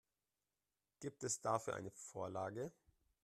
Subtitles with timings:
[0.99, 2.71] Gibt es dafür eine Vorlage?